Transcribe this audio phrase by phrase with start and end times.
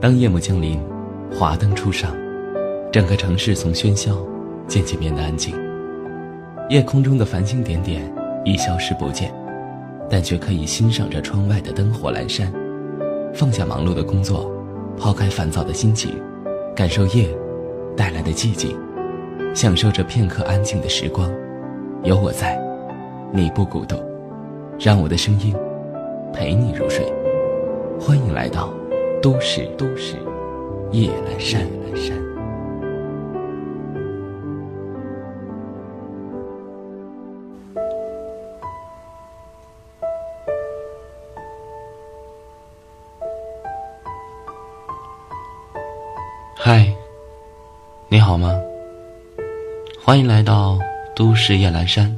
[0.00, 0.80] 当夜幕降临，
[1.32, 2.14] 华灯初上，
[2.92, 4.16] 整个城市从喧嚣
[4.68, 5.52] 渐渐变得安静。
[6.68, 8.08] 夜空中的繁星点点
[8.44, 9.34] 已消失不见，
[10.08, 12.52] 但却可以欣赏着窗外的灯火阑珊。
[13.34, 14.48] 放下忙碌的工作，
[14.96, 16.12] 抛开烦躁的心情，
[16.76, 17.28] 感受夜
[17.96, 18.78] 带来的寂静，
[19.52, 21.28] 享受着片刻安静的时光。
[22.04, 22.56] 有我在，
[23.32, 23.96] 你不孤独。
[24.78, 25.52] 让我的声音
[26.32, 27.04] 陪你入睡。
[27.98, 28.72] 欢迎来到
[29.20, 30.14] 都市都市
[30.92, 31.66] 夜阑珊。
[46.54, 46.92] 嗨，
[48.08, 48.54] 你好吗？
[50.00, 50.78] 欢迎来到
[51.16, 52.14] 都市夜阑珊，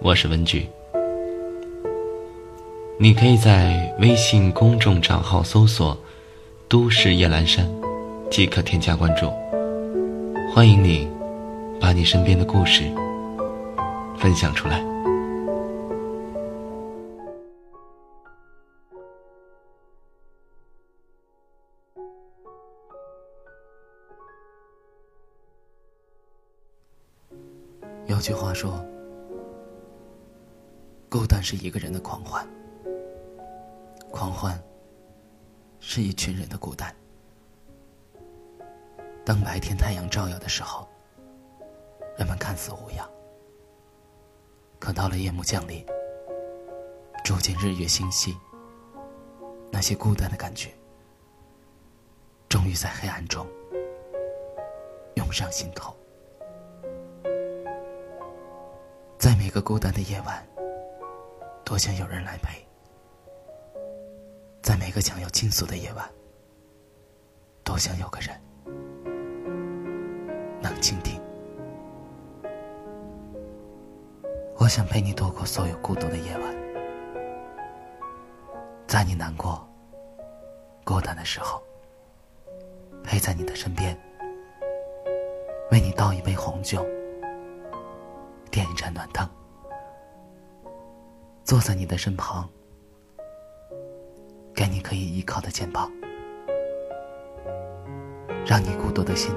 [0.00, 0.68] 我是文具。
[3.04, 5.94] 你可以在微信公众账号搜索
[6.70, 7.70] “都市夜阑珊”，
[8.32, 9.28] 即可添加关注。
[10.50, 11.06] 欢迎你，
[11.78, 12.84] 把你身边的故事
[14.16, 14.82] 分享出来。
[28.06, 28.82] 有句话说
[31.10, 32.42] ：“孤单是一个人的狂欢。”
[34.24, 34.58] 狂欢
[35.80, 36.90] 是一群人的孤单。
[39.22, 40.88] 当白天太阳照耀的时候，
[42.16, 43.06] 人们看似无恙；
[44.78, 45.84] 可到了夜幕降临，
[47.22, 48.34] 逐渐日月星稀，
[49.70, 50.70] 那些孤单的感觉，
[52.48, 53.46] 终于在黑暗中
[55.16, 55.94] 涌上心头。
[59.18, 60.42] 在每个孤单的夜晚，
[61.62, 62.66] 多想有人来陪。
[64.64, 66.10] 在每个想要倾诉的夜晚，
[67.62, 68.34] 多想有个人
[70.62, 71.20] 能倾听。
[74.56, 76.56] 我想陪你度过所有孤独的夜晚，
[78.86, 79.68] 在你难过、
[80.82, 81.62] 孤单的时候，
[83.02, 83.94] 陪在你的身边，
[85.72, 86.82] 为你倒一杯红酒，
[88.50, 89.28] 点一盏暖灯，
[91.44, 92.48] 坐在你的身旁。
[94.54, 95.90] 给你可以依靠的肩膀，
[98.46, 99.34] 让你孤独的心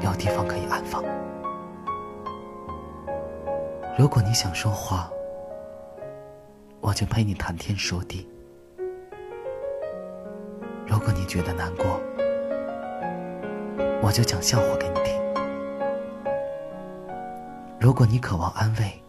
[0.00, 1.04] 有地方可以安放。
[3.96, 5.08] 如果你想说话，
[6.80, 8.26] 我就陪你谈天说地；
[10.84, 12.00] 如果你觉得难过，
[14.02, 15.22] 我就讲笑话给你听；
[17.78, 19.00] 如果你渴望安慰，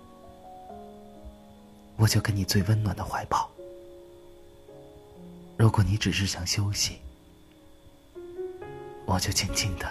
[1.98, 3.50] 我就给你最温暖的怀抱。
[5.64, 7.00] 如果你只是想休息，
[9.06, 9.86] 我就静静的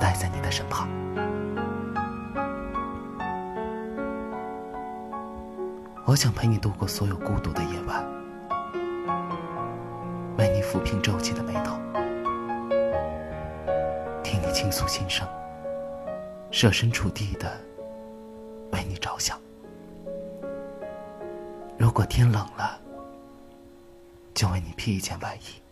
[0.00, 0.88] 待在你的身旁。
[6.04, 8.04] 我想陪你度过所有孤独的夜晚，
[10.36, 11.78] 为你抚平皱起的眉头，
[14.24, 15.24] 听你倾诉心声，
[16.50, 17.56] 设身处地的
[18.72, 19.38] 为你着想。
[21.78, 22.81] 如果天冷了，
[24.42, 25.62] 就为你披一件外衣，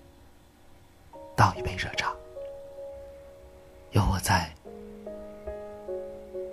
[1.35, 2.15] 倒一杯热茶。
[3.91, 4.55] 有我在，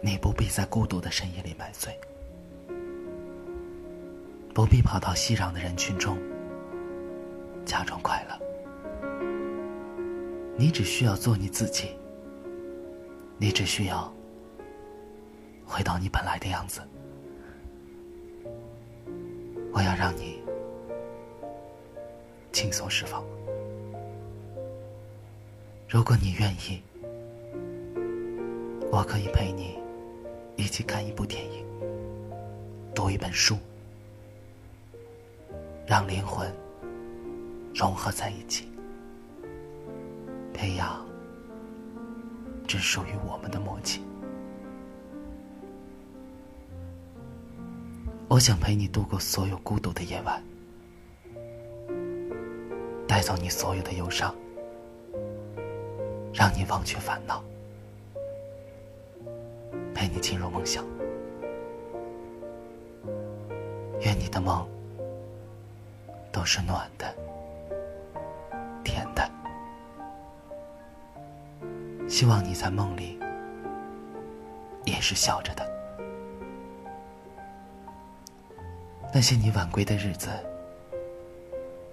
[0.02, 1.96] 你不必在孤独的深夜里买醉，
[4.52, 6.18] 不必跑到熙攘的人群中
[7.64, 8.36] 假装快乐。
[10.58, 11.96] 你只需要做你自己，
[13.38, 14.12] 你只需要
[15.68, 16.82] 回到你本来的样子。
[19.72, 20.47] 我要让你。
[22.58, 23.24] 轻松释放。
[25.88, 26.82] 如果你愿意，
[28.92, 29.78] 我可以陪你
[30.56, 31.64] 一起看一部电影，
[32.96, 33.56] 读一本书，
[35.86, 36.52] 让灵魂
[37.76, 38.68] 融合在一起，
[40.52, 41.06] 培养
[42.68, 44.02] 只属于我们的默契。
[48.28, 50.44] 我想陪你度过所有孤独的夜晚。
[53.18, 54.32] 带走你所有的忧伤，
[56.32, 57.44] 让你忘却烦恼，
[59.96, 60.86] 陪你进入梦乡。
[64.02, 64.70] 愿你的梦
[66.32, 67.12] 都是暖的、
[68.84, 69.28] 甜的。
[72.08, 73.18] 希望你在梦里
[74.86, 75.68] 也是笑着的。
[79.12, 80.30] 那些你晚归的日子。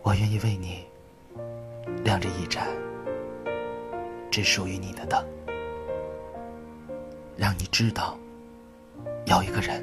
[0.02, 0.84] 我愿意为你
[2.04, 2.66] 亮着一盏
[4.30, 5.24] 只属于你的灯，
[7.36, 8.18] 让你知道
[9.26, 9.82] 有一个人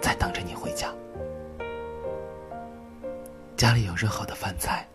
[0.00, 0.92] 在等着你回家。
[3.56, 4.86] 家里有热好的饭菜，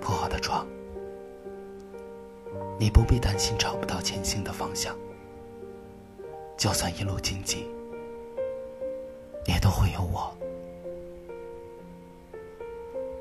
[0.00, 0.66] 铺好的床，
[2.78, 4.96] 你不必担心找不到前行的方向。
[6.56, 7.66] 就算一路荆棘，
[9.46, 10.36] 也都会有我。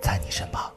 [0.01, 0.71] 在你身旁，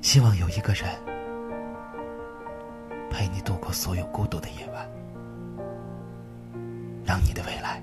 [0.00, 0.88] 希望有一个人
[3.10, 4.88] 陪你度过所有孤独的夜晚，
[7.04, 7.82] 让你的未来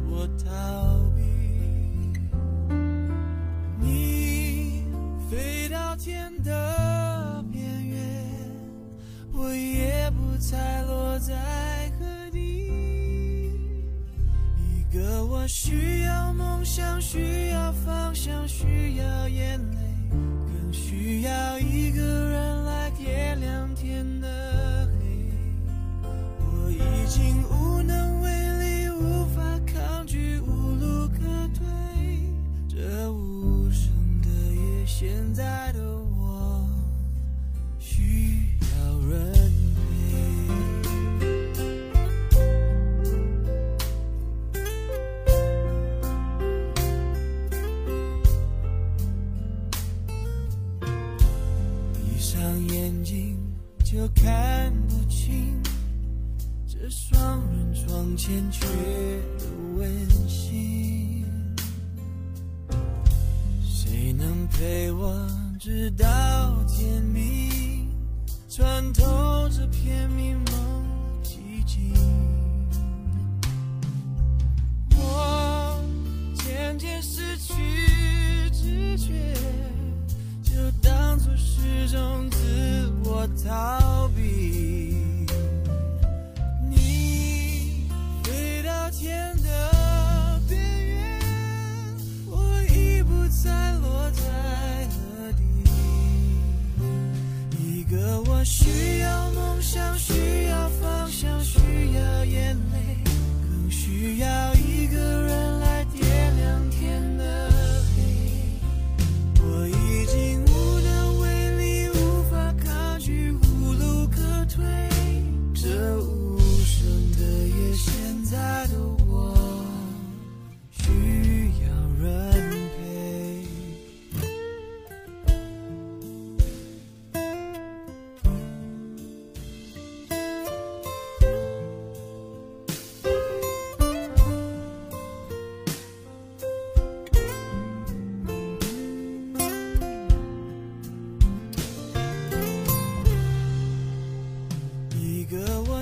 [0.13, 0.45] 我逃
[1.15, 1.21] 避。
[3.79, 4.83] 你
[5.29, 8.25] 飞到天的边缘，
[9.33, 11.33] 我也不猜落在
[11.97, 12.69] 何地。
[14.59, 19.77] 一个我需要梦想，需要方向，需要眼泪，
[20.11, 22.30] 更需要一个人
[53.91, 55.61] 就看不清。
[56.65, 58.65] 这双人床欠缺
[59.37, 59.45] 的
[59.75, 61.25] 温馨，
[63.61, 65.13] 谁能陪我
[65.59, 67.89] 直到天明，
[68.47, 69.03] 穿透
[69.49, 70.45] 这片迷蒙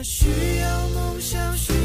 [0.03, 1.78] 需要梦想需